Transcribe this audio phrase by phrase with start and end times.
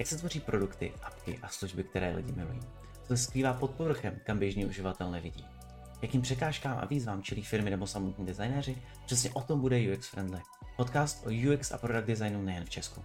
[0.00, 2.60] jak se tvoří produkty, apky a služby, které lidi milují.
[3.02, 5.46] Co se skrývá pod povrchem, kam běžný uživatel nevidí.
[6.02, 10.40] Jakým překážkám a výzvám čelí firmy nebo samotní designéři, přesně o tom bude UX Friendly.
[10.76, 13.04] Podcast o UX a product designu nejen v Česku.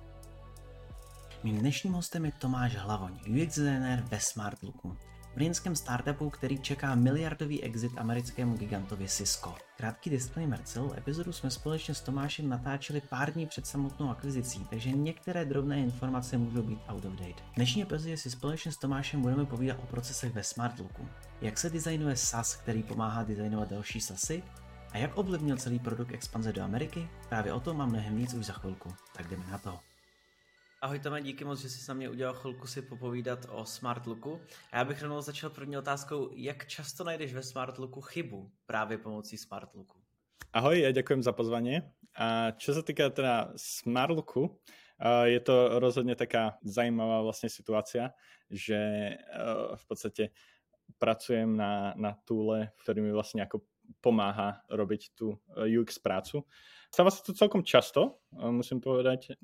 [1.43, 4.97] Mým dnešním hostem je Tomáš Hlavoň, UX designer ve Smartlooku
[5.35, 9.55] brněnském startupu, který čeká miliardový exit americkému gigantovi Cisco.
[9.77, 14.91] Krátký disclaimer, celou epizodu jsme společně s Tomášem natáčeli pár dní před samotnou akvizicí, takže
[14.91, 17.43] některé drobné informace můžou být out of date.
[17.51, 21.07] V dnešní epizodě si společně s Tomášem budeme povídat o procesech ve Smartlooku.
[21.41, 24.43] Jak se designuje SaaS, který pomáhá designovat další SASy,
[24.91, 27.09] a jak ovlivnil celý produkt expanze do Ameriky?
[27.29, 29.79] Právě o tom mám mnohem víc už za chvilku, tak jdeme na to.
[30.85, 34.41] Ahoj Tome, díky moc, že jsi na mě udělal chvilku si popovídat o Smart Looku.
[34.71, 38.97] A já bych rovnou začal první otázkou, jak často najdeš ve Smart Looku chybu právě
[38.97, 39.97] pomocí Smart Looku?
[40.53, 41.89] Ahoj, ja ďakujem za pozvanie.
[42.13, 44.61] A čo sa týka teda Smart Looku,
[45.25, 48.13] je to rozhodne taká zajímavá vlastne situácia,
[48.53, 48.77] že
[49.73, 50.37] v podstate
[51.01, 53.65] pracujem na, na túle, ktorý mi vlastne ako
[54.01, 56.45] pomáha robiť tú UX prácu.
[56.93, 59.35] Stáva sa to celkom často, musím povedať,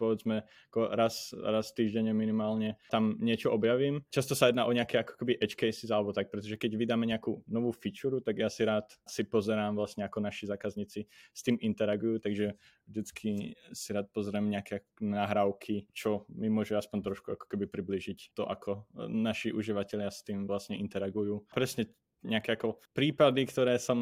[0.00, 4.00] povedzme ako raz, raz týždenne minimálne tam niečo objavím.
[4.08, 7.44] Často sa jedná o nejaké ako keby edge cases alebo tak, pretože keď vydáme nejakú
[7.44, 12.24] novú feature, tak ja si rád si pozerám vlastne ako naši zákazníci s tým interagujú,
[12.24, 12.56] takže
[12.88, 18.48] vždycky si rád pozriem nejaké nahrávky, čo mi môže aspoň trošku ako keby približiť to,
[18.48, 21.44] ako naši užívateľia s tým vlastne interagujú.
[21.52, 21.92] Presne
[22.24, 23.98] nejaké ako prípady, ktoré som,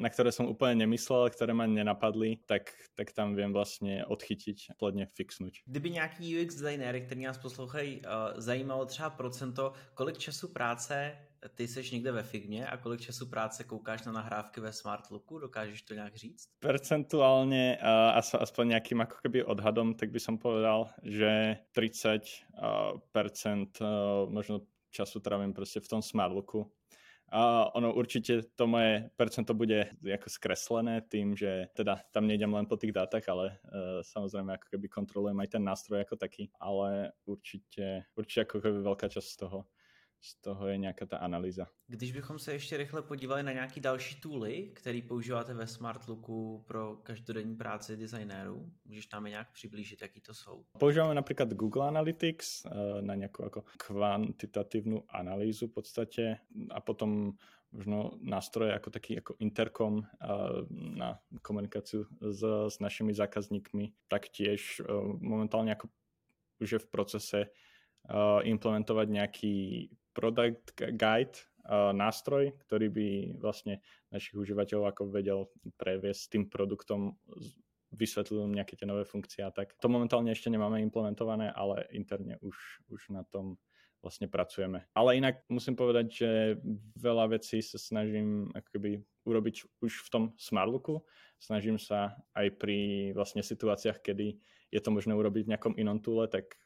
[0.00, 4.74] na ktoré som úplne nemyslel, ktoré ma nenapadli, tak, tak tam viem vlastně odchytiť a
[4.74, 5.52] plodně fixnout.
[5.66, 11.16] Kdyby nějaký UX designéry, který nás poslouchají, uh, zajímalo třeba procento, kolik času práce
[11.54, 15.38] ty seš někde ve Figmě a kolik času práce koukáš na nahrávky ve Smartlooku?
[15.38, 16.48] Dokážeš to nějak říct?
[16.58, 23.80] Percentuálně, uh, aspoň nějakým jako keby odhadom, tak by som povedal, že 30% uh, percent,
[23.80, 23.86] uh,
[24.32, 26.72] možno času trávim prostě v tom Smartlooku
[27.32, 32.68] a ono určite to moje percento bude ako skreslené tým, že teda tam nejdem len
[32.68, 37.16] po tých dátach, ale uh, samozrejme ako keby kontrolujem aj ten nástroj ako taký, ale
[37.24, 39.64] určite, určite ako keby veľká časť z toho
[40.22, 41.66] z toho je nějaká ta analýza.
[41.86, 46.96] Když bychom se ještě rychle podívali na nějaký další tooly, který používáte ve Smartlooku pro
[46.96, 50.64] každodenní práci designérů, můžeš nám je nějak přiblížit, jaký to jsou?
[50.78, 56.36] Používáme například Google Analytics eh, na nějakou jako kvantitatívnu analýzu v podstatě
[56.70, 57.32] a potom
[57.72, 60.28] možno nástroje ako taký ako interkom eh,
[60.70, 63.92] na komunikáciu s, s našimi zákazníkmi.
[64.08, 64.86] Taktiež eh,
[65.18, 65.88] momentálne ako
[66.62, 67.40] už je v procese
[68.42, 69.54] implementovať nejaký
[70.12, 71.36] product guide
[71.94, 73.08] nástroj, ktorý by
[73.38, 73.78] vlastne
[74.10, 75.40] našich užívateľov ako vedel
[75.78, 77.14] previesť tým produktom,
[77.92, 79.76] vysvetlil nejaké tie nové funkcie a tak.
[79.78, 82.56] To momentálne ešte nemáme implementované, ale interne už,
[82.88, 83.60] už na tom
[84.02, 84.82] vlastne pracujeme.
[84.98, 86.30] Ale inak musím povedať, že
[86.98, 91.06] veľa vecí sa snažím akoby urobiť už v tom Smartlooku.
[91.38, 94.42] Snažím sa aj pri vlastne situáciách, kedy
[94.74, 96.58] je to možné urobiť v nejakom inom toole, tak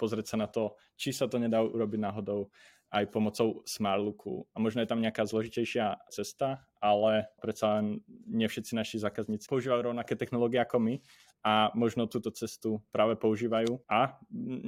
[0.00, 2.50] pozrieť sa na to, či sa to nedá urobiť náhodou
[2.90, 4.50] aj pomocou Smartlooku.
[4.50, 9.94] A možno je tam nejaká zložitejšia cesta, ale predsa len nie všetci naši zákazníci používajú
[9.94, 10.94] rovnaké technológie ako my
[11.40, 13.80] a možno túto cestu práve používajú.
[13.88, 14.20] A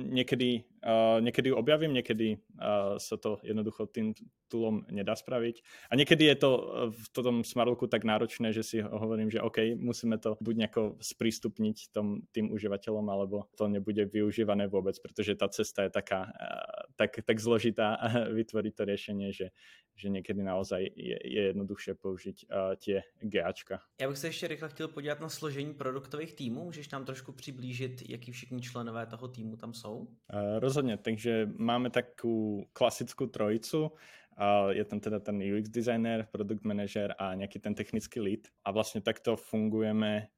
[0.08, 4.16] niekedy, uh, niekedy ju objavím, niekedy uh, sa to jednoducho tým
[4.48, 5.60] toolom nedá spraviť.
[5.88, 6.50] A niekedy je to
[6.92, 11.92] v tom smartlooku tak náročné, že si hovorím, že OK, musíme to buď nejako sprístupniť
[11.92, 17.20] tom, tým užívateľom, alebo to nebude využívané vôbec, pretože tá cesta je taká uh, tak,
[17.20, 18.00] tak zložitá
[18.38, 19.52] vytvoriť to riešenie, že,
[19.96, 23.80] že niekedy naozaj je, je jednoduchšie použiť uh, tie GAčka.
[24.00, 28.08] Já bych se ještě rychle chtěl podívat na složení produktových týmů Můžeš nám trošku přiblížit,
[28.08, 29.96] jaký všichni členové toho týmu tam jsou?
[29.98, 30.08] Uh,
[30.58, 33.90] rozhodně, takže máme takovou klasickou trojicu.
[34.68, 38.40] Je tam teda ten UX designer, product manager a nějaký ten technický lead.
[38.64, 40.28] A vlastně takto fungujeme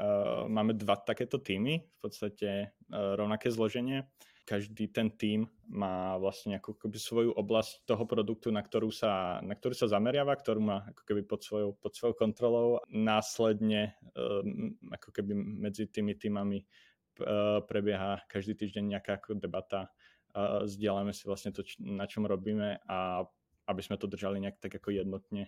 [0.00, 4.08] Uh, máme dva takéto týmy, v podstate uh, rovnaké zloženie
[4.50, 9.54] každý ten tým má vlastne ako keby svoju oblasť toho produktu, na ktorú sa, na
[9.54, 12.82] ktorú sa zameriava, ktorú má ako keby pod svojou, pod svojou kontrolou.
[12.90, 19.86] Následne um, ako keby medzi tými týmami uh, prebieha každý týždeň nejaká ako debata.
[20.34, 23.22] Uh, zdieľame si vlastne to, na čom robíme a
[23.70, 25.46] aby sme to držali nejak tak ako jednotne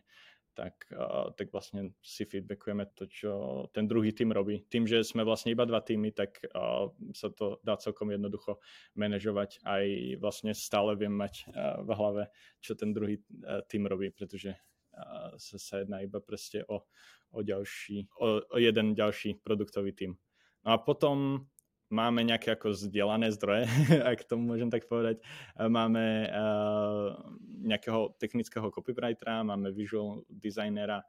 [0.53, 0.89] tak,
[1.37, 3.33] tak vlastne si feedbackujeme to, čo
[3.73, 4.65] ten druhý tým robí.
[4.69, 6.45] Tým, že sme vlastne iba dva týmy, tak
[7.17, 8.61] sa to dá celkom jednoducho
[8.95, 9.65] manažovať.
[9.65, 9.85] Aj
[10.21, 11.49] vlastne stále viem mať
[11.83, 12.23] v hlave,
[12.61, 14.53] čo ten druhý uh, tým robí, pretože
[15.41, 16.85] sa, sa jedná iba proste o,
[17.33, 20.13] o, ďalší, o, o jeden ďalší produktový tým.
[20.65, 21.49] No a potom
[21.93, 23.69] máme nejaké ako zdieľané zdroje,
[24.11, 25.21] ak tomu môžem tak povedať.
[25.61, 27.13] Máme uh,
[27.69, 31.05] nejakého technického copywritera, máme visual designera,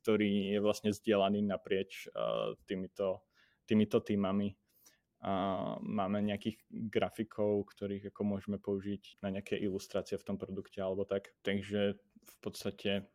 [0.00, 3.28] ktorý je vlastne zdieľaný naprieč uh, týmito,
[3.68, 4.56] týmito týmami.
[5.86, 11.30] Máme nejakých grafikov, ktorých ako môžeme použiť na nejaké ilustrácie v tom produkte alebo tak.
[11.46, 11.94] Takže
[12.26, 13.06] v podstate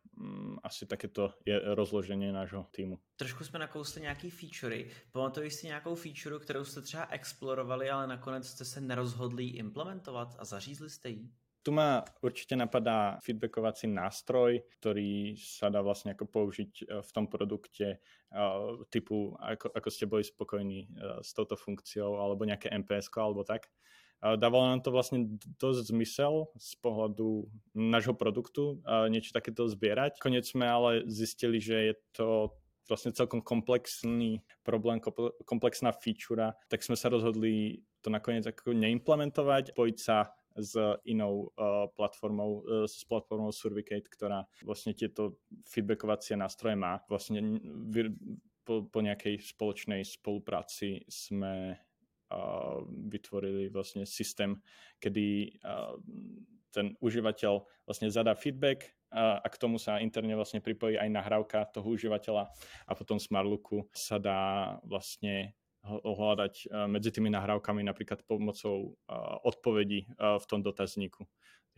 [0.62, 2.98] asi takéto je rozložení nášho týmu.
[3.16, 4.90] Trošku jsme nakousli nějaký featurey.
[5.12, 10.44] Pamatuješ si nějakou feature, kterou jste třeba explorovali, ale nakonec jste se nerozhodli implementovat a
[10.44, 11.30] zařízli jste ji?
[11.62, 17.26] Tu ma určite napadá feedbackovací nástroj, ktorý sa dá vlastne ako použiť e, v tom
[17.28, 18.00] produkte
[18.88, 20.88] typu, ako, ako ste boli spokojní e,
[21.20, 23.68] s touto funkciou, alebo nejaké MPS alebo tak.
[24.18, 30.18] Dávalo nám to vlastne dosť zmysel z pohľadu nášho produktu niečo takéto zbierať.
[30.18, 32.28] Konec sme ale zistili, že je to
[32.88, 34.98] vlastne celkom komplexný problém,
[35.44, 40.74] komplexná feature, tak sme sa rozhodli to nakoniec ako neimplementovať, spojiť sa s
[41.06, 45.38] inou uh, platformou, uh, s platformou Survicate, ktorá vlastne tieto
[45.68, 46.98] feedbackovacie nástroje má.
[47.06, 47.60] Vlastne
[48.66, 51.78] po, po nejakej spoločnej spolupráci sme
[53.08, 54.60] vytvorili vlastne systém,
[55.00, 55.58] kedy
[56.68, 61.96] ten užívateľ vlastne zadá feedback a k tomu sa interne vlastne pripojí aj nahrávka toho
[61.96, 62.52] užívateľa
[62.84, 65.56] a potom z Marlooku sa dá vlastne
[65.88, 69.00] ohľadať medzi tými nahrávkami napríklad pomocou
[69.48, 71.24] odpovedí v tom dotazníku.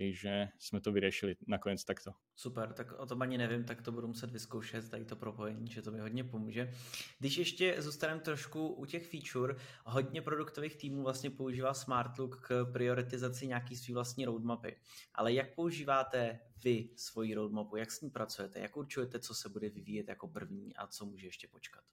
[0.00, 2.10] Takže jsme to vyřešili nakonec takto.
[2.36, 5.82] Super, tak o tom ani nevím, tak to budu muset vyzkoušet, tady to propojení, že
[5.82, 6.72] to mi hodně pomůže.
[7.18, 9.54] Když ještě zůstaneme trošku u těch feature,
[9.84, 14.76] hodně produktových týmů vlastně používá SmartLook k prioritizaci nějaký svý vlastní roadmapy.
[15.14, 19.68] Ale jak používáte vy svoji roadmapu, jak s ní pracujete, jak určujete, co se bude
[19.68, 21.84] vyvíjet jako první a co může ještě počkat?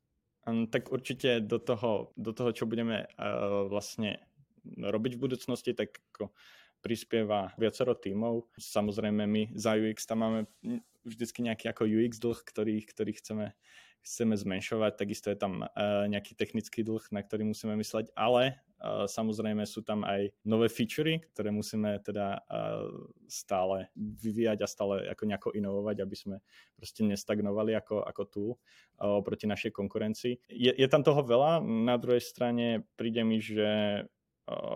[0.47, 4.17] Um, tak určitě do toho, do toho čo budeme uh, vlastně
[4.83, 6.31] robiť v budúcnosti, tak ako
[6.81, 8.47] prispieva viacero tímov.
[8.57, 10.39] Samozrejme my za UX tam máme
[11.07, 13.55] vždycky nejaký ako UX dlh, ktorý, ktorý chceme,
[14.03, 19.07] chceme zmenšovať, takisto je tam uh, nejaký technický dlh, na ktorý musíme mysleť, ale uh,
[19.07, 22.91] samozrejme sú tam aj nové featurey, ktoré musíme teda uh,
[23.31, 26.35] stále vyvíjať a stále ako nejako inovovať, aby sme
[26.75, 30.51] proste nestagnovali ako, ako tool uh, proti našej konkurencii.
[30.51, 34.03] Je, je tam toho veľa, na druhej strane príde mi, že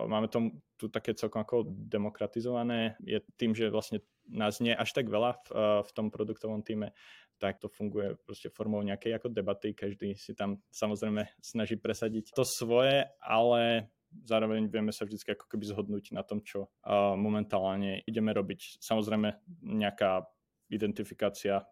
[0.08, 2.98] máme to tu také celkom ako demokratizované.
[3.06, 5.48] Je tým, že vlastne nás nie až tak veľa v,
[5.86, 6.90] v tom produktovom týme,
[7.38, 9.78] tak to funguje proste formou nejakej ako debaty.
[9.78, 13.94] Každý si tam samozrejme snaží presadiť to svoje, ale
[14.26, 16.66] zároveň vieme sa vždy ako keby zhodnúť na tom, čo
[17.14, 18.82] momentálne ideme robiť.
[18.82, 19.28] Samozrejme
[19.62, 20.26] nejaká
[20.70, 21.62] identifikácia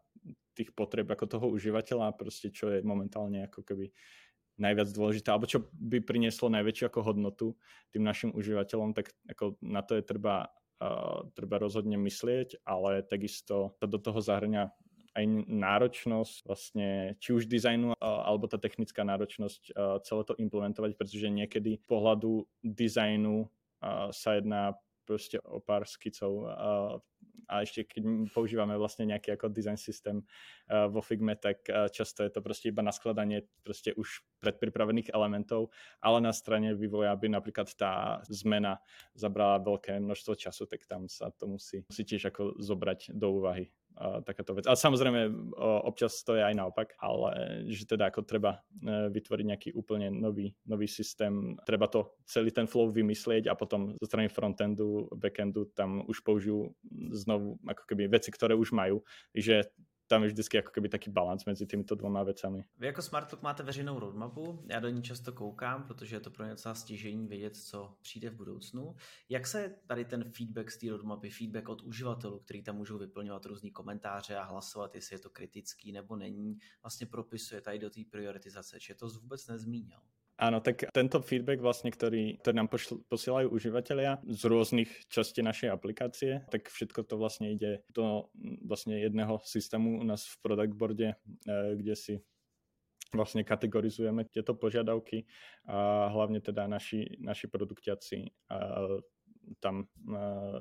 [0.55, 3.91] tých potreb ako toho užívateľa, proste čo je momentálne ako keby
[4.61, 7.47] najviac dôležité, alebo čo by prinieslo najväčšiu ako hodnotu
[7.91, 10.53] tým našim užívateľom, tak ako na to je treba,
[10.85, 14.69] uh, treba rozhodne myslieť, ale takisto to do toho zahrňa
[15.11, 19.75] aj náročnosť vlastne či už dizajnu alebo tá technická náročnosť
[20.07, 23.51] celé to implementovať, pretože niekedy pohľadu dizajnu
[24.15, 26.47] sa jedná proste o pár skicov
[27.51, 30.23] a, ešte keď používame vlastne nejaký ako design systém
[30.71, 36.31] vo Figme, tak často je to proste iba naskladanie proste už predpripravených elementov, ale na
[36.31, 38.79] strane vývoja by napríklad tá zmena
[39.19, 43.75] zabrala veľké množstvo času, tak tam sa to musí, musí tiež ako zobrať do úvahy
[44.25, 44.65] takáto vec.
[44.65, 45.53] A samozrejme
[45.85, 50.57] občas to je aj naopak, ale že teda ako treba e, vytvoriť nejaký úplne nový,
[50.65, 56.01] nový systém, treba to celý ten flow vymyslieť a potom zo strany frontendu, backendu tam
[56.09, 56.73] už použijú
[57.13, 59.05] znovu ako keby veci, ktoré už majú.
[59.37, 59.69] že
[60.11, 62.65] tam je vždycky jako keby taký balans mezi týmito dvoma vecami.
[62.79, 66.45] Vy jako Smartlook máte veřejnou roadmapu, já do ní často koukám, protože je to pro
[66.45, 68.97] ně docela stěžení vědět, co přijde v budoucnu.
[69.29, 73.47] Jak se tady ten feedback z té roadmapy, feedback od uživatelů, který tam můžou vyplňovat
[73.47, 78.01] různý komentáře a hlasovat, jestli je to kritický nebo není, vlastně propisuje tady do té
[78.11, 79.99] prioritizace, či to vůbec nezmínil?
[80.41, 85.69] Áno, tak tento feedback vlastne, ktorý, ktorý nám pošl, posielajú užívateľia z rôznych častí našej
[85.69, 88.33] aplikácie, tak všetko to vlastne ide do
[88.65, 92.15] vlastne jedného systému u nás v product boarde, eh, kde si
[93.13, 95.27] vlastne kategorizujeme tieto požiadavky
[95.67, 98.23] a hlavne teda naši, naši produktiaci
[99.59, 99.91] tam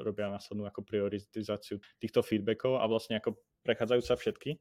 [0.02, 4.58] robia následnú ako prioritizáciu týchto feedbackov a vlastne ako prechádzajú sa všetky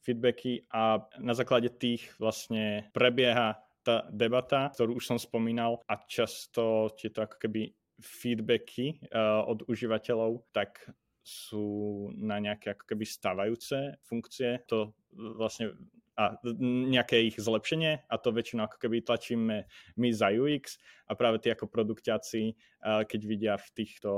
[0.00, 6.92] feedbacky a na základe tých vlastne prebieha tá debata, ktorú už som spomínal a často
[6.96, 10.84] tieto ako keby feedbacky uh, od užívateľov, tak
[11.20, 14.64] sú na nejaké ako keby stávajúce funkcie.
[14.72, 15.76] To vlastne
[16.20, 19.64] a nejaké ich zlepšenie a to väčšinou ako keby tlačíme
[19.96, 20.76] my za UX
[21.08, 22.52] a práve tí ako produktiaci,
[22.84, 24.10] keď vidia v týchto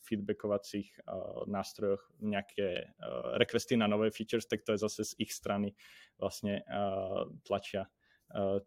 [0.00, 1.04] feedbackovacích
[1.44, 2.88] nástrojoch nejaké
[3.36, 5.76] requesty na nové features, tak to je zase z ich strany
[6.16, 6.64] vlastne
[7.44, 7.84] tlačia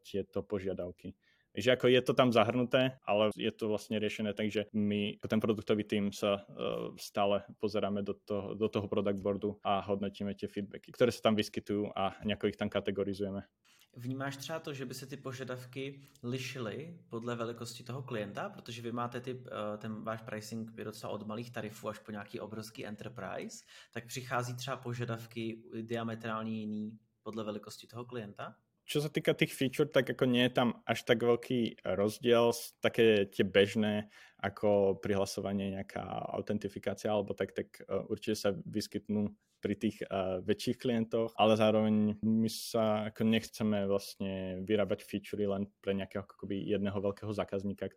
[0.04, 1.16] tieto požiadavky.
[1.50, 5.42] Takže ako je to tam zahrnuté, ale je to vlastne riešené tak, že my, ten
[5.42, 10.46] produktový tým sa uh, stále pozeráme do toho, do toho product boardu a hodnotíme tie
[10.46, 13.50] feedbacky, ktoré sa tam vyskytujú a nejako ich tam kategorizujeme.
[13.96, 18.92] Vnímáš třeba to, že by se ty požadavky lišily podle velikosti toho klienta, protože vy
[18.92, 22.86] máte ty, eh, ten váš pricing je docela od malých tarifů až po nějaký obrovský
[22.86, 28.56] enterprise, tak přichází třeba požadavky diametrálně jiný podle velikosti toho klienta?
[28.90, 32.50] Čo sa týka tých feature, tak ako nie je tam až tak veľký rozdiel.
[32.82, 34.10] Také tie bežné,
[34.42, 36.02] ako prihlasovanie, nejaká
[36.34, 39.30] autentifikácia alebo tak, tak uh, určite sa vyskytnú
[39.62, 45.70] pri tých uh, väčších klientoch, ale zároveň my sa ako nechceme vlastne vyrábať featurey len
[45.86, 47.94] pre nejakého akoby jedného veľkého zákazníka.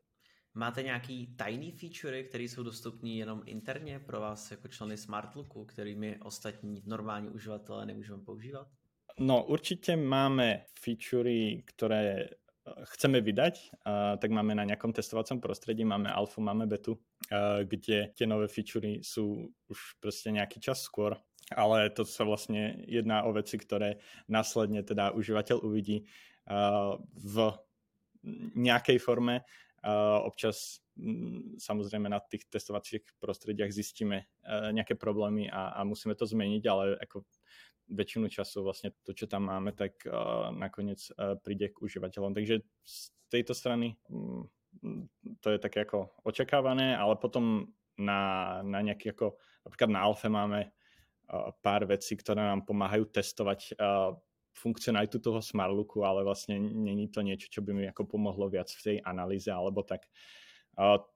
[0.54, 6.18] Máte nějaký tajný feature, které jsou dostupné jenom interně pro vás jako členy Smartlooku, kterými
[6.20, 8.68] ostatní normální uživatelé nemůžeme používat?
[9.21, 12.33] No určite máme featurey, ktoré eh,
[12.97, 13.85] chceme vydať,
[14.16, 19.02] tak máme na nejakom testovacom prostredí, máme alfu, máme betu, uh, kde tie nové featurey
[19.02, 21.19] sú už proste nejaký čas skôr,
[21.50, 23.99] ale to sa vlastne jedná o veci, ktoré
[24.31, 26.07] následne teda užívateľ uvidí
[26.47, 27.50] uh, v
[28.54, 29.42] nejakej forme.
[30.23, 30.78] Občas
[31.56, 36.96] samozrejme na tých testovacích prostrediach zistíme uh, nejaké problémy a, a musíme to zmeniť, ale
[37.00, 37.25] ako
[37.92, 42.37] väčšinu času vlastne to, čo tam máme, tak uh, nakoniec uh, príde k užívateľom.
[42.37, 42.96] Takže z
[43.32, 43.96] tejto strany
[45.44, 47.68] to je také ako očakávané, ale potom
[48.00, 49.37] na, na nejaký ako,
[49.68, 50.72] napríklad na Alfe máme
[51.61, 53.76] pár vecí, ktoré nám pomáhajú testovať
[54.52, 58.84] funkcionalitu toho Smartlooku, ale vlastne není to niečo, čo by mi ako pomohlo viac v
[58.84, 60.04] tej analýze alebo tak.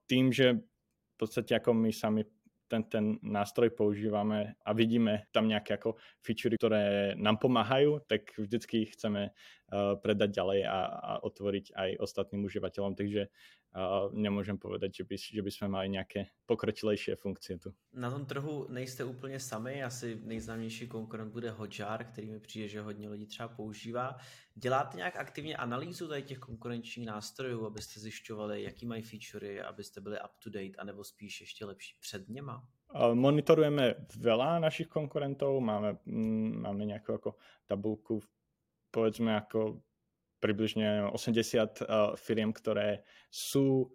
[0.05, 2.23] Tým, že v podstate ako my sami
[2.67, 8.83] ten, ten nástroj používame a vidíme tam nejaké ako featurey, ktoré nám pomáhajú, tak vždycky
[8.83, 12.93] ich chceme uh, predať ďalej a, a otvoriť aj ostatným užívateľom.
[12.99, 13.31] Takže
[13.75, 17.73] uh, nemôžem povedať, že by, že by sme mali nejaké pokročilejšie funkcie tu.
[17.93, 22.81] Na tom trhu nejste úplně sami, asi nejznámější konkurent bude Hotjar, který mi přijde, že
[22.81, 24.17] hodně lidí třeba používá.
[24.55, 30.17] Děláte nějak aktivně analýzu tady těch konkurenčních nástrojů, abyste zjišťovali, jaký mají featurey, abyste byli
[30.19, 32.67] up to date, anebo spíš ještě lepší před něma?
[32.95, 37.35] Monitorujeme veľa našich konkurentov, máme, mm, máme nejakú ako
[37.67, 38.23] tabulku,
[38.87, 39.83] povedzme ako
[40.39, 43.91] približne 80 uh, firiem, ktoré sú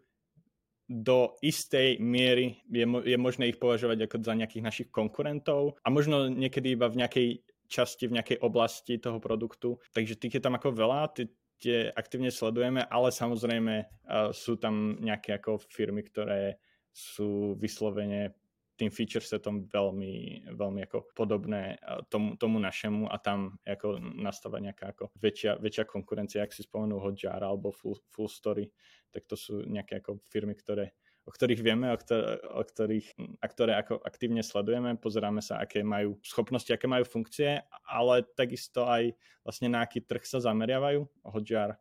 [0.92, 6.28] do istej miery je, je možné ich považovať ako za nejakých našich konkurentov a možno
[6.28, 7.28] niekedy iba v nejakej
[7.70, 9.80] časti, v nejakej oblasti toho produktu.
[9.96, 15.00] Takže tých je tam ako veľa, tie, tie aktívne sledujeme, ale samozrejme uh, sú tam
[15.00, 16.60] nejaké ako firmy, ktoré
[16.92, 18.36] sú vyslovene
[18.82, 21.78] tým feature setom veľmi, veľmi ako podobné
[22.10, 26.98] tomu, tomu našemu a tam ako nastáva nejaká ako väčšia, väčšia konkurencia, ak si spomenul
[26.98, 28.66] Hotjar alebo Full, Full Story,
[29.14, 30.90] tak to sú nejaké ako firmy, ktoré
[31.22, 35.86] o ktorých vieme, o, ktor- o ktorých, a ktoré ako aktívne sledujeme, pozeráme sa, aké
[35.86, 39.14] majú schopnosti, aké majú funkcie, ale takisto aj
[39.46, 41.06] vlastne na aký trh sa zameriavajú.
[41.22, 41.78] Hotjar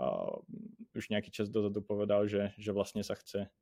[0.00, 0.40] uh,
[0.96, 3.52] už nejaký čas dozadu povedal, že, že vlastne sa chce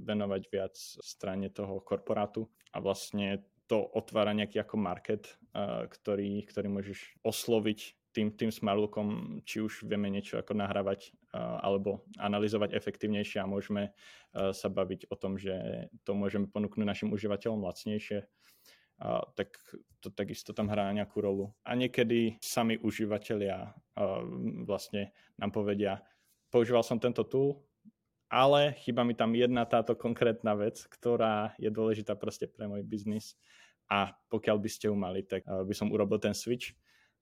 [0.00, 5.38] venovať viac strane toho korporátu a vlastne to otvára nejaký ako market,
[5.86, 12.74] ktorý, ktorý môžeš osloviť tým, tým smartlookom, či už vieme niečo ako nahrávať alebo analyzovať
[12.74, 13.94] efektívnejšie a môžeme
[14.34, 18.26] sa baviť o tom, že to môžeme ponúknuť našim užívateľom lacnejšie,
[19.38, 19.54] tak
[20.02, 21.54] to takisto tam hrá nejakú rolu.
[21.62, 23.70] A niekedy sami užívateľia
[24.66, 26.02] vlastne nám povedia,
[26.50, 27.62] používal som tento tool,
[28.30, 33.34] ale chyba mi tam jedna táto konkrétna vec, ktorá je dôležitá proste pre môj biznis
[33.90, 36.72] a pokiaľ by ste ju mali, tak eh, by som urobil ten switch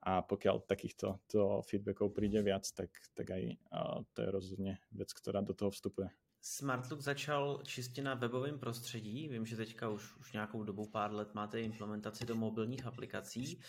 [0.04, 2.86] a pokiaľ takýchto to feedbackov príde viac, tak,
[3.18, 3.42] tak aj
[3.74, 6.06] uh, to je rozhodne vec, ktorá do toho vstupuje.
[6.40, 9.28] Smartlook začal čistě na webovém prostředí.
[9.28, 13.60] Vím, že teďka už, už nějakou dobu, pár let máte implementaci do mobilních aplikací.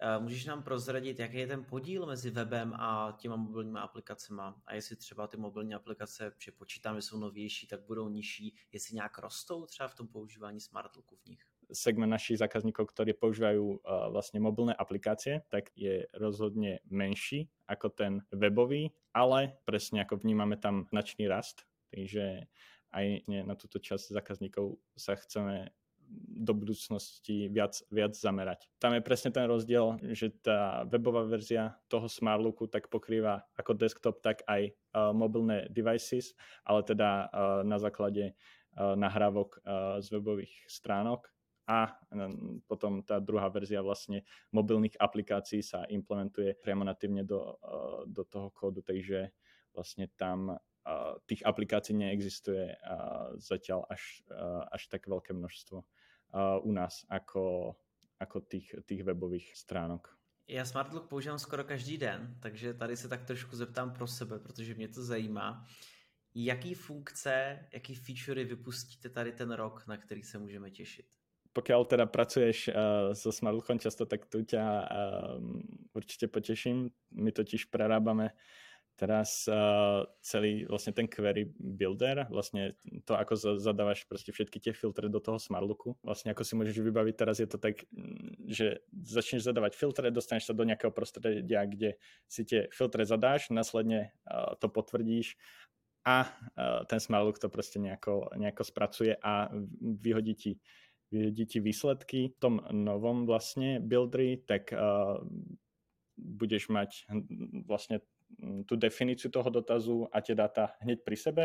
[0.00, 4.42] Eh, můžeš nám prozradit, jaký je ten podíl mezi webem a těma mobilními aplikacemi?
[4.66, 8.94] A jestli třeba ty mobilní aplikace, že počítám, že jsou novější, tak budou nižší, jestli
[8.94, 11.40] nějak rostou třeba v tom používání Smartlooku v nich?
[11.72, 18.22] segment našich zákazníkov, ktorí používajú uh, vlastne mobilné aplikácie, tak je rozhodne menší ako ten
[18.30, 21.66] webový, ale presne ako vnímame tam značný rast
[21.96, 22.44] Takže
[22.92, 25.72] aj na túto časť zákazníkov sa chceme
[26.36, 28.70] do budúcnosti viac, viac zamerať.
[28.78, 34.22] Tam je presne ten rozdiel, že tá webová verzia toho Smartlooku tak pokrýva ako desktop,
[34.22, 38.38] tak aj uh, mobilné devices, ale teda uh, na základe
[38.78, 41.26] uh, nahrávok uh, z webových stránok
[41.66, 41.98] a
[42.70, 44.22] potom tá druhá verzia vlastne
[44.54, 47.58] mobilných aplikácií sa implementuje priamo natívne do,
[48.06, 49.34] do toho kódu, takže
[49.74, 50.54] vlastne tam
[51.26, 52.76] tých aplikácií neexistuje
[53.42, 54.22] zatiaľ až,
[54.70, 55.82] až tak veľké množstvo
[56.62, 57.74] u nás ako,
[58.22, 60.18] ako tých, tých webových stránok.
[60.48, 64.74] Já Smartlook používám skoro každý den, takže tady se tak trošku zeptám pro sebe, protože
[64.74, 65.64] mě to zajímá.
[66.34, 71.06] Jaký funkce, jaký featurey vypustíte tady ten rok, na který se můžeme těšit?
[71.56, 75.40] Pokiaľ teda pracuješ uh, so Smartlookom často, tak tu ťa uh,
[75.96, 76.92] určite poteším.
[77.16, 78.36] My totiž prerábame
[78.96, 82.72] teraz uh, celý vlastne ten query builder, vlastne
[83.04, 86.00] to, ako zadávaš proste všetky tie filtre do toho Smartlooku.
[86.00, 90.48] Vlastne ako si môžeš vybaviť, teraz je to tak, mm, že začneš zadávať filtre, dostaneš
[90.48, 95.36] sa do nejakého prostredia, kde si tie filtre zadáš, následne uh, to potvrdíš
[96.08, 100.52] a uh, ten Smartlook to proste nejako, nejako spracuje a vyhodí ti
[101.06, 102.34] vyhodí ti výsledky.
[102.34, 105.22] V tom novom vlastne buildri, tak uh,
[106.16, 107.06] budeš mať
[107.68, 108.02] vlastne
[108.66, 111.44] tú definíciu toho dotazu a tie dáta hneď pri sebe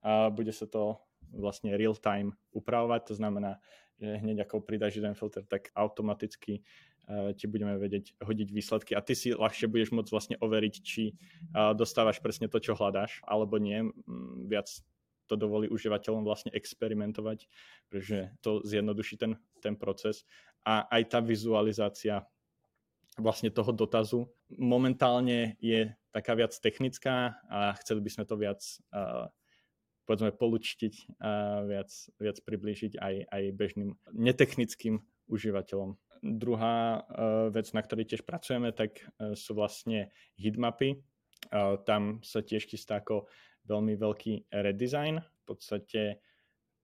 [0.00, 0.96] a bude sa to
[1.30, 3.60] vlastne real time upravovať, to znamená,
[4.00, 6.64] že hneď ako pridáš jeden filter, tak automaticky
[7.06, 11.14] uh, ti budeme vedieť hodiť výsledky a ty si ľahšie budeš môcť vlastne overiť, či
[11.52, 13.84] uh, dostávaš presne to, čo hľadáš, alebo nie.
[13.84, 14.72] Mm, viac
[15.30, 17.46] to dovolí užívateľom vlastne experimentovať,
[17.86, 20.26] pretože to zjednoduší ten, ten proces
[20.66, 22.26] a aj tá vizualizácia
[23.18, 28.60] vlastne toho dotazu momentálne je taká viac technická a chceli by sme to viac
[28.94, 29.30] uh,
[30.06, 35.94] povedzme polučtiť a viac, viac priblížiť aj, aj bežným netechnickým užívateľom.
[36.20, 40.98] Druhá uh, vec, na ktorej tiež pracujeme, tak uh, sú vlastne heatmapy.
[41.50, 43.30] Uh, tam sa tiež chystá ako
[43.70, 45.22] veľmi veľký redesign.
[45.22, 46.20] V podstate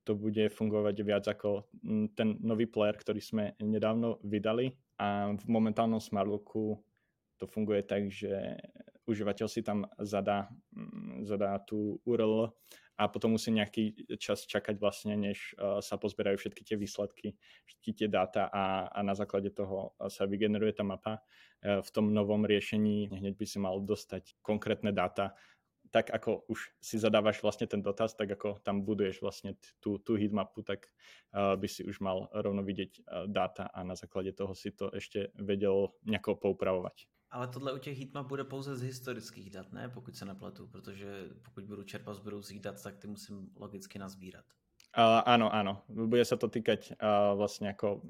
[0.07, 1.67] to bude fungovať viac ako
[2.15, 6.81] ten nový player, ktorý sme nedávno vydali a v momentálnom Smartlooku
[7.37, 8.57] to funguje tak, že
[9.07, 12.51] užívateľ si tam zadá, mm, zadá tú URL
[12.97, 17.37] a potom musí nejaký čas čakať vlastne, než uh, sa pozbierajú všetky tie výsledky,
[17.69, 21.21] všetky tie dáta a, a na základe toho sa vygeneruje tá mapa.
[21.61, 25.37] Uh, v tom novom riešení hneď by si mal dostať konkrétne dáta,
[25.91, 30.17] tak ako už si zadávaš vlastne ten dotaz, tak ako tam buduješ vlastne tú, tú
[30.17, 30.87] heatmapu, tak
[31.33, 34.91] uh, by si už mal rovno vidieť uh, dáta a na základe toho si to
[34.93, 37.07] ešte vedel nejako poupravovať.
[37.31, 39.89] Ale tohle u těch heatmap bude pouze z historických dat, ne?
[39.89, 44.45] Pokud se nepletu, protože pokud budu čerpat z budoucích dat, tak ty musím logicky nazbírat.
[44.97, 45.85] Uh, áno, áno.
[45.93, 48.01] Bude sa to týkať uh, vlastne ako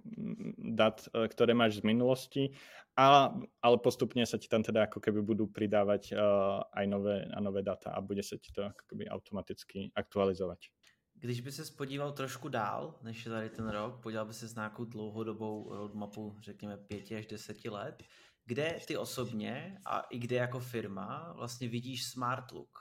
[0.55, 2.55] dat, uh, ktoré máš z minulosti,
[2.95, 7.43] ale, ale postupne sa ti tam teda ako keby budú pridávať uh, aj nové, a
[7.43, 10.71] nové data a bude sa ti to ako keby automaticky aktualizovať.
[11.19, 14.55] Když by se podíval trošku dál, než je tady ten rok, podíval by se s
[14.55, 18.03] nějakou dlouhodobou roadmapu, řekněme 5 až 10 let,
[18.45, 22.79] kde ty osobně a i kde jako firma vlastně vidíš smart look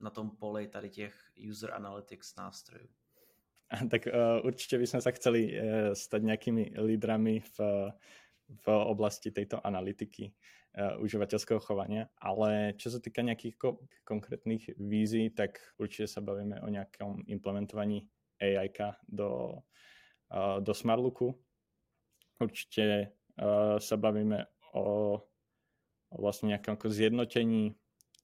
[0.00, 1.14] na tom poli tady těch
[1.50, 2.88] user analytics nástrojů?
[3.92, 7.56] Tak uh, určite by sme sa chceli uh, stať nejakými lídrami v,
[8.52, 10.28] v oblasti tejto analytiky
[10.76, 16.60] uh, užívateľského chovania, ale čo sa týka nejakých ko- konkrétnych vízií, tak určite sa bavíme
[16.60, 18.04] o nejakom implementovaní
[18.42, 18.68] AI
[19.08, 19.62] do,
[20.32, 21.32] uh, do Smartlooku.
[22.42, 25.16] Určite uh, sa bavíme o,
[26.12, 27.78] o vlastne nejakom ako zjednotení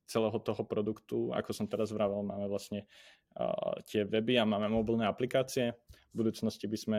[0.08, 1.30] celého toho produktu.
[1.36, 2.88] Ako som teraz vravel, máme vlastne
[3.86, 5.76] tie weby a máme mobilné aplikácie.
[6.10, 6.98] V budúcnosti by sme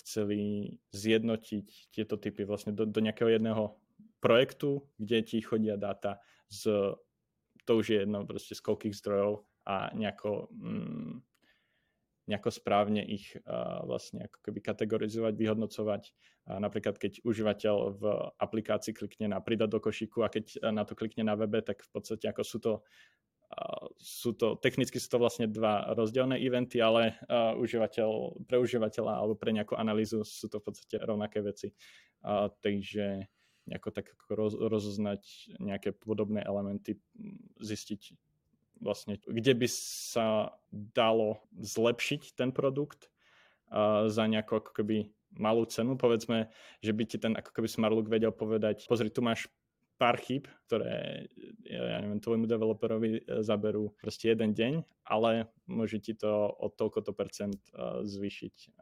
[0.00, 3.76] chceli zjednotiť tieto typy vlastne do, do nejakého jedného
[4.18, 6.94] projektu, kde ti chodia dáta z,
[7.68, 11.27] to už je jedno proste z koľkých zdrojov a nejako mm,
[12.28, 13.32] nejako správne ich
[13.88, 16.02] vlastne ako keby kategorizovať, vyhodnocovať.
[16.48, 18.04] Napríklad keď užívateľ v
[18.36, 21.90] aplikácii klikne na pridať do košíku a keď na to klikne na webe, tak v
[21.90, 22.72] podstate ako sú to
[23.96, 29.40] sú to, technicky sú to vlastne dva rozdielne eventy, ale uh, užívateľ, pre užívateľa alebo
[29.40, 31.72] pre nejakú analýzu sú to v podstate rovnaké veci.
[32.20, 33.24] Uh, takže
[33.64, 37.00] nejako tak roz, rozoznať nejaké podobné elementy,
[37.56, 38.12] zistiť,
[38.78, 43.10] vlastne, kde by sa dalo zlepšiť ten produkt
[43.70, 46.48] uh, za nejakú ako keby malú cenu, povedzme,
[46.80, 49.44] že by ti ten ako keby Smartlook vedel povedať, pozri, tu máš
[49.98, 51.26] pár chyb, ktoré
[51.66, 57.12] ja neviem, tvojmu developerovi zaberú proste jeden deň, ale môže ti to o toľko to
[57.12, 57.58] percent
[58.06, 58.78] zvýšiť,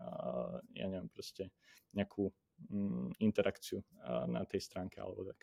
[0.77, 1.49] ja neviem, proste
[1.97, 2.29] nejakú
[2.69, 3.81] mm, interakciu
[4.29, 5.41] na tej stránke alebo tak.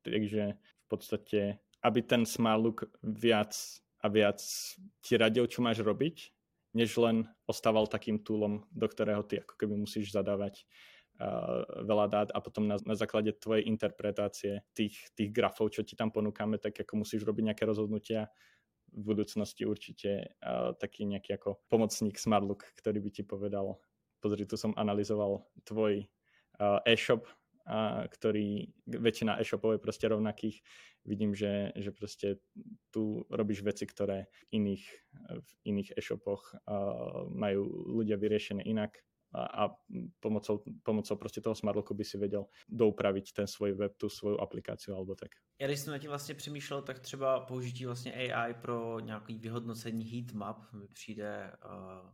[0.00, 3.52] Takže v podstate, aby ten smart look viac
[4.00, 4.40] a viac
[5.04, 6.32] ti radil, čo máš robiť,
[6.74, 10.64] než len ostával takým túlom, do ktorého ty ako keby musíš zadávať
[11.20, 15.94] uh, veľa dát a potom na, na základe tvojej interpretácie tých, tých grafov, čo ti
[15.94, 18.32] tam ponúkame, tak ako musíš robiť nejaké rozhodnutia
[18.94, 23.78] v budúcnosti určite uh, taký nejaký ako pomocník Smartlook, ktorý by ti povedal,
[24.18, 26.04] pozri, tu som analyzoval tvoj
[26.58, 27.24] uh, e-shop,
[27.66, 30.60] a ktorý väčšina e-shopov je proste rovnakých.
[31.04, 32.40] Vidím, že, že proste
[32.92, 34.84] tu robíš veci, ktoré iných,
[35.32, 36.56] v iných e-shopoch
[37.32, 39.00] majú ľudia vyriešené inak
[39.34, 39.70] a, a
[40.20, 44.90] pomocou, pomocou prostě toho smartlooku by si vedel doupravit ten svůj web, tu svoju aplikaci
[44.90, 45.28] alebo tak.
[45.60, 50.04] Já když jsem na tím vlastně přemýšlel, tak třeba použití vlastně AI pro nějaký vyhodnocení
[50.04, 52.10] heatmap mi přijde uh,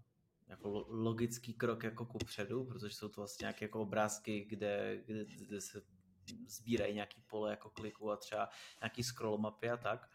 [0.51, 5.25] jako logický krok jako ku předu, protože jsou to vlastně nějaké jako obrázky, kde, kde,
[5.25, 5.83] kde se
[6.47, 8.49] sbírají nějaký pole jako kliku a třeba
[8.83, 10.11] nějaký scroll mapy a tak.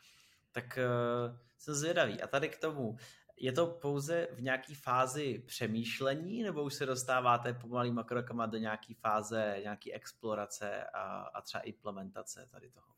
[0.52, 2.22] Tak uh, jsem zvědavý.
[2.22, 2.98] A tady k tomu,
[3.38, 8.94] je to pouze v nějaké fázi přemýšlení, nebo už se dostáváte pomalýma krokama do nějaké
[8.94, 12.96] fáze, nějaké explorace a, a třeba implementace tady toho?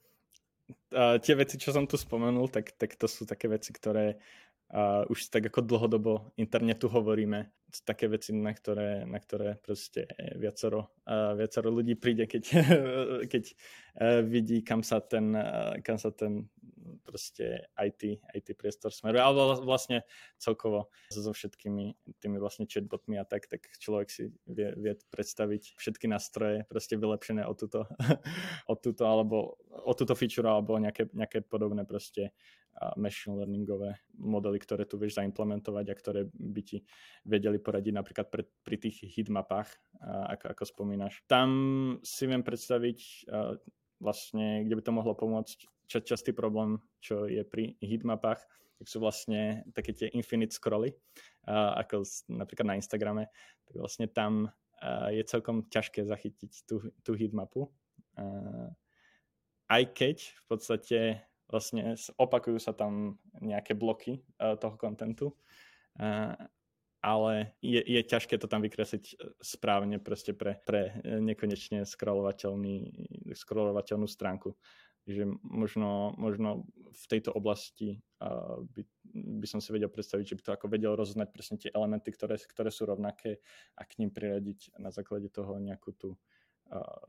[0.91, 4.19] Uh, tie veci, čo som tu spomenul, tak, tak to sú také veci, ktoré
[4.73, 7.51] uh, už tak ako dlhodobo internetu hovoríme
[7.83, 10.07] také veci, na ktoré, na ktoré proste
[10.39, 12.43] viacero, uh, viacero ľudí príde, keď,
[13.31, 15.35] keď uh, vidí, kam sa ten,
[15.83, 16.47] kam sa ten
[17.07, 20.03] proste IT, IT priestor smeruje, ale vlastne
[20.35, 26.11] celkovo so všetkými tými vlastne chatbotmi a tak, tak človek si vie, vie predstaviť všetky
[26.11, 27.87] nástroje proste vylepšené o túto,
[28.71, 32.35] o túto alebo o túto feature alebo nejaké, nejaké podobné proste
[32.93, 36.77] machine learningové modely, ktoré tu vieš zaimplementovať a ktoré by ti
[37.25, 39.69] vedeli poradiť napríklad pre, pri tých heatmapách,
[40.05, 41.25] ako, ako spomínaš.
[41.25, 41.49] Tam
[42.05, 43.29] si viem predstaviť
[43.97, 48.43] vlastne, kde by to mohlo pomôcť, častý problém, čo je pri heatmapách,
[48.77, 50.93] tak sú vlastne také tie infinite scrolly,
[51.47, 53.25] ako napríklad na Instagrame,
[53.65, 54.53] tak vlastne tam
[55.09, 57.73] je celkom ťažké zachytiť tú, tú heatmapu.
[59.67, 60.99] Aj keď v podstate
[61.47, 65.31] vlastne opakujú sa tam nejaké bloky uh, toho kontentu,
[65.99, 66.35] uh,
[67.01, 74.57] ale je, je ťažké to tam vykresliť e, správne proste pre, pre nekonečne scrollovateľnú stránku.
[75.07, 78.83] Takže možno, možno v tejto oblasti uh, by,
[79.39, 82.35] by som si vedel predstaviť, že by to ako vedel rozoznať presne tie elementy, ktoré,
[82.35, 83.39] ktoré sú rovnaké
[83.79, 86.19] a k ním priradiť na základe toho nejakú tú
[86.75, 87.07] uh,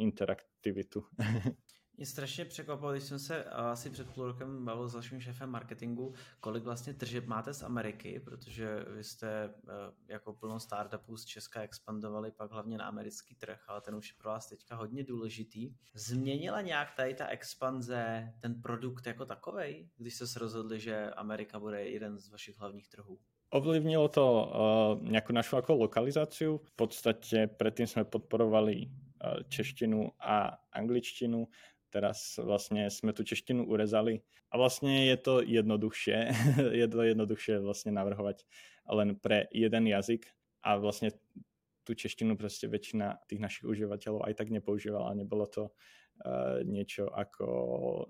[0.00, 1.04] interaktivitu.
[1.96, 6.14] Mě strašně překvapilo, když jsem se asi před půl rokem bavil s vaším šéfem marketingu,
[6.40, 9.72] kolik vlastně tržeb máte z Ameriky, protože vy jste eh,
[10.08, 14.14] jako plno startupů z Česka expandovali pak hlavně na americký trh, ale ten už je
[14.18, 15.74] pro vás teďka hodně důležitý.
[15.94, 21.58] Změnila nějak tady ta expanze ten produkt jako takovej, když jste se rozhodli, že Amerika
[21.60, 23.18] bude jeden z vašich hlavních trhů?
[23.54, 24.50] Ovlivnilo to uh,
[24.98, 26.58] nejakú našu ako lokalizáciu.
[26.58, 28.90] V podstate predtým sme podporovali
[29.48, 31.48] češtinu a angličtinu
[31.94, 36.18] teraz vlastne sme tú češtinu urezali a vlastne je to jednoduchšie,
[36.82, 38.42] je to jednoduchšie vlastne navrhovať
[38.90, 40.26] len pre jeden jazyk
[40.66, 41.14] a vlastne
[41.86, 45.14] tú češtinu proste väčšina tých našich užívateľov aj tak nepoužívala.
[45.14, 47.46] Nebolo to uh, niečo ako,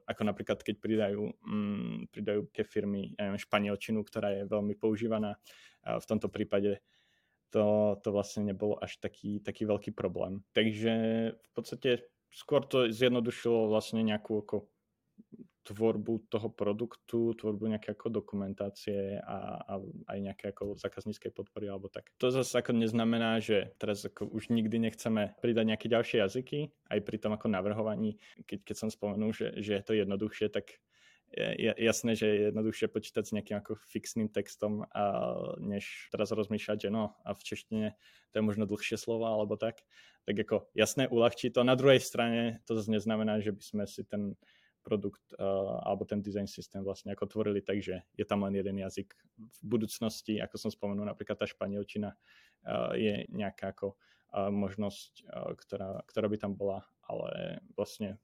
[0.07, 5.35] ako napríklad, keď pridajú, um, pridajú tie firmy neviem, španielčinu, ktorá je veľmi používaná.
[5.83, 6.79] Uh, v tomto prípade
[7.51, 10.42] to, to vlastne nebolo až taký, taký veľký problém.
[10.55, 10.94] Takže
[11.35, 14.66] v podstate skôr to zjednodušilo vlastne nejakú ako
[15.64, 19.73] tvorbu toho produktu, tvorbu nejaké ako dokumentácie a, a
[20.12, 22.12] aj nejaké ako zákazníckej podpory alebo tak.
[22.20, 27.01] To zase ako neznamená, že teraz ako už nikdy nechceme pridať nejaké ďalšie jazyky, aj
[27.01, 30.85] pri tom ako navrhovaní, keď, keď som spomenul, že, že je to jednoduchšie, tak
[31.79, 36.90] jasné, že je jednoduchšie počítať s nejakým ako fixným textom, a, než teraz rozmýšľať, že
[36.94, 37.87] no a v češtine
[38.31, 39.83] to je možno dlhšie slova alebo tak.
[40.25, 41.66] Tak ako jasné, uľahčí to.
[41.66, 44.38] Na druhej strane to zase neznamená, že by sme si ten
[44.85, 48.77] produkt uh, alebo ten design systém vlastne ako tvorili tak, že je tam len jeden
[48.85, 49.16] jazyk.
[49.40, 55.57] V budúcnosti, ako som spomenul, napríklad tá španielčina uh, je nejaká ako uh, možnosť, uh,
[55.57, 58.20] ktorá, ktorá by tam bola, ale vlastne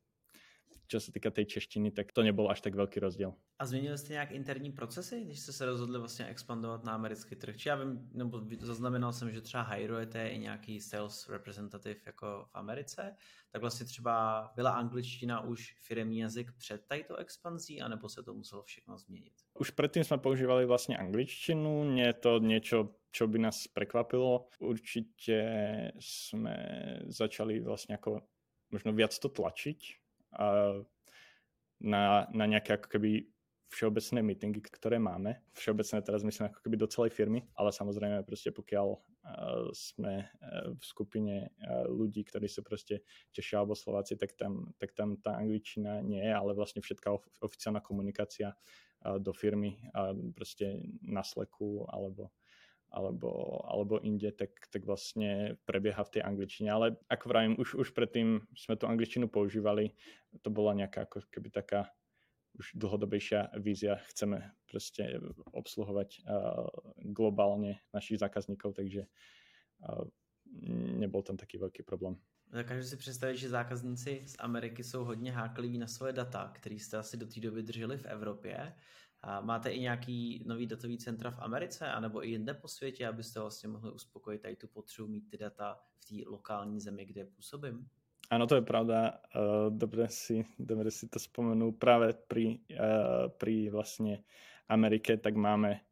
[0.91, 3.31] čo sa týka tej češtiny, tak to nebol až tak veľký rozdiel.
[3.59, 7.57] A změnili jste nějak interní procesy, když jste se rozhodli vlastně expandovat na americký trh?
[7.57, 12.55] Či já vím, nebo zaznamenal jsem, že třeba hajrujete i nějaký sales representative jako v
[12.55, 13.17] Americe,
[13.51, 18.63] tak vlastně třeba byla angličtina už firmní jazyk před tato expanzí, anebo se to muselo
[18.63, 19.33] všechno změnit?
[19.61, 24.49] Už predtým sme používali vlastne angličtinu, nie je to niečo, čo by nás prekvapilo.
[24.57, 25.37] Určite
[26.01, 26.57] sme
[27.13, 28.25] začali vlastne ako
[28.73, 30.00] možno viac to tlačiť
[31.81, 33.27] na, na nejaké ako keby
[33.71, 35.39] všeobecné meetingy, ktoré máme.
[35.55, 40.75] Všeobecné teraz myslím ako keby do celej firmy, ale samozrejme proste pokiaľ uh, sme uh,
[40.75, 45.39] v skupine uh, ľudí, ktorí sú proste Češi alebo Slováci, tak tam, tak tam tá
[45.39, 51.23] angličtina nie je, ale vlastne všetká of- oficiálna komunikácia uh, do firmy uh, proste na
[51.23, 52.35] Slacku alebo
[52.91, 56.69] alebo, alebo inde, tak, tak vlastne prebieha v tej angličtine.
[56.71, 59.95] Ale ako vravím, už, už predtým sme tú angličtinu používali,
[60.43, 61.91] to bola nejaká ako keby taká
[62.59, 64.03] už dlhodobejšia vízia.
[64.11, 65.23] Chceme proste
[65.55, 66.67] obsluhovať uh,
[67.15, 70.05] globálne našich zákazníkov, takže uh,
[70.99, 72.19] nebol tam taký veľký problém.
[72.51, 76.97] Dokážu si představit, že zákazníci z Ameriky jsou hodně hákliví na svoje data, který jste
[76.97, 78.75] asi do té doby drželi v Evropě.
[79.41, 83.69] Máte i nějaký nový datový centra v Americe, anebo i jinde po světě, abyste vlastně
[83.69, 87.89] mohli uspokojit tady tu potřebu mít ty data v té lokální zemi, kde působím?
[88.31, 89.19] Áno, to je pravda.
[89.35, 91.75] Uh, dobre, si, dobre si to spomenul.
[91.75, 94.23] Práve pri, uh, pri vlastne
[94.71, 95.83] Amerike, tak máme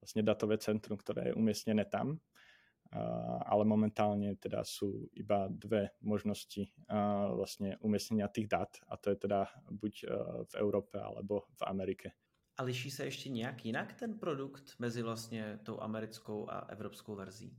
[0.00, 2.16] vlastne datové centrum, ktoré je umiestnené tam.
[2.16, 6.72] Uh, ale momentálne teda sú iba dve možnosti
[7.36, 9.94] vlastne umiestnenia tých dát a to je teda buď
[10.48, 12.16] v Európe alebo v Amerike.
[12.62, 17.50] A liší se ještě nějak jinak ten produkt mezi vlastně tou americkou a evropskou verzí?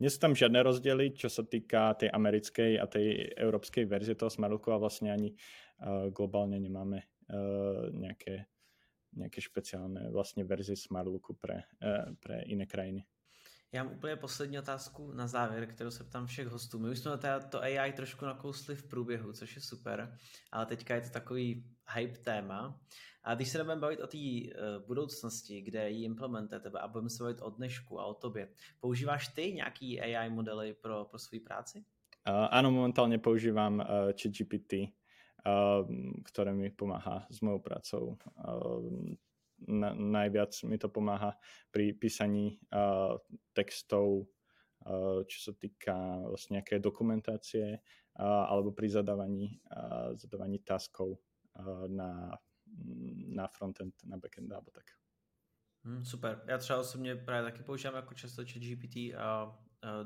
[0.00, 4.30] Nie sú tam žiadne rozdiely, čo sa týka tej americkej a tej európskej verzie toho
[4.30, 8.46] Smartlooku a vlastne ani uh, globálne nemáme uh, nejaké,
[9.16, 13.08] nejaké špeciálne vlastne verzie Smartlooku pre, uh, pre iné krajiny.
[13.72, 16.78] Já mám úplně poslední otázku na závěr, kterou se ptám všech hostů.
[16.78, 20.16] My už jsme to AI trošku nakousli v průběhu, což je super,
[20.52, 22.80] ale teďka je to takový hype téma.
[23.24, 27.22] A když se budeme bavit o té uh, budoucnosti, kde ji implementujete a budeme se
[27.22, 28.48] bavit o dnešku a o tobě,
[28.80, 31.84] používáš ty nějaký AI modely pro, pro svou práci?
[32.28, 34.92] Uh, áno, momentálne používam uh, ChatGPT,
[35.48, 35.80] uh,
[36.28, 38.20] ktoré mi pomáha s mojou prácou.
[38.36, 39.16] Uh,
[39.66, 41.34] na, najviac mi to pomáha
[41.70, 43.18] pri písaní uh,
[43.52, 44.30] textov,
[44.86, 45.94] uh, čo sa týka
[46.28, 47.80] vlastne nejaké dokumentácie
[48.18, 52.38] uh, alebo pri zadávaní, uh, zadávaní taskov uh, na,
[53.34, 54.86] na frontend, na backend alebo tak.
[55.84, 56.42] Hmm, super.
[56.46, 59.58] Já třeba osobně právě taky používám jako často chat GPT a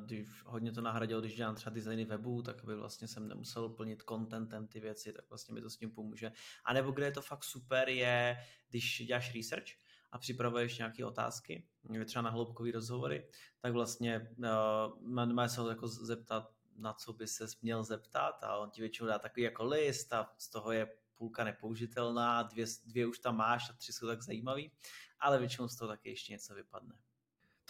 [0.06, 4.02] když hodně to nahradil, když dělám třeba designy webu, tak aby vlastně jsem nemusel plnit
[4.08, 6.32] contentem ty věci, tak vlastně mi to s tím pomůže.
[6.64, 8.36] A nebo kde je to fakt super je,
[8.70, 9.66] když děláš research
[10.12, 11.66] a připravuješ nějaké otázky,
[12.04, 13.28] třeba na hloubkový rozhovory,
[13.60, 18.56] tak vlastně uh, má se ho jako zeptat, na co by se měl zeptat a
[18.56, 23.06] on ti většinou dá takový jako list a z toho je půlka nepoužitelná, dvě, dvě
[23.06, 24.72] už tam máš a tři jsou tak zajímavý,
[25.20, 26.94] ale většinou z toho taky ještě něco vypadne.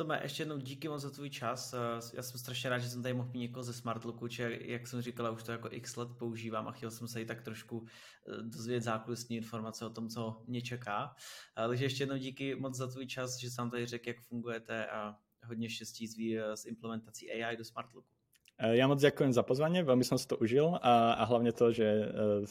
[0.03, 1.75] Tome, ještě jednou díky moc za tvůj čas.
[1.75, 4.87] Eh, já jsem strašně rád, že jsem tady mohl mít někoho ze Smartlooku, či jak
[4.87, 7.87] jsem říkala, už to jako x let používám a chtěl jsem se i tak trošku
[8.29, 11.15] eh, dozvědět zákulisní informace o tom, co mě čeká.
[11.59, 14.87] Eh, takže ještě jednou díky moc za tvůj čas, že jsem tady řekl, jak fungujete
[14.87, 18.22] a hodně štěstí s implementací AI do Smartlooku.
[18.63, 21.75] Eh, ja moc ďakujem za pozvanie, veľmi som si to užil a, a hlavne to,
[21.75, 22.47] že uh,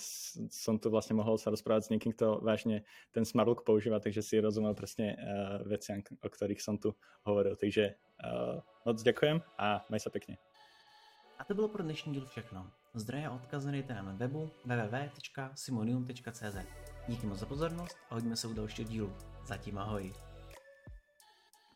[0.52, 2.84] som tu vlastne mohol sa rozprávať s niekým, kto vážne
[3.15, 6.91] ten Smartlook používa, takže si rozumel presne uh, veciam, o ktorých som tu
[7.24, 7.56] hovoril.
[7.56, 7.95] Takže
[8.86, 10.38] moc ďakujem a maj sa pekne.
[11.39, 12.69] A to bylo pro dnešní díl všechno.
[12.93, 16.58] Zdroje a odkazy najdete na webu www.simonium.cz
[17.08, 19.13] Díky moc za pozornost a hodíme se u dalšího dílu.
[19.45, 20.31] Zatím ahoj.